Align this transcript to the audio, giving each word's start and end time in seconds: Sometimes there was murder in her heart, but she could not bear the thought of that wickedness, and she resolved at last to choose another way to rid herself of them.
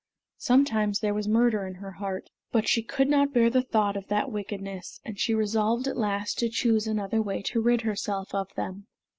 Sometimes 0.39 0.99
there 0.99 1.13
was 1.13 1.27
murder 1.27 1.67
in 1.67 1.75
her 1.75 1.91
heart, 1.91 2.31
but 2.51 2.67
she 2.67 2.81
could 2.81 3.07
not 3.07 3.31
bear 3.35 3.51
the 3.51 3.61
thought 3.61 3.95
of 3.95 4.07
that 4.07 4.31
wickedness, 4.31 4.99
and 5.05 5.19
she 5.19 5.35
resolved 5.35 5.87
at 5.87 5.95
last 5.95 6.39
to 6.39 6.49
choose 6.49 6.87
another 6.87 7.21
way 7.21 7.43
to 7.43 7.61
rid 7.61 7.81
herself 7.81 8.33
of 8.33 8.51
them. 8.55 8.87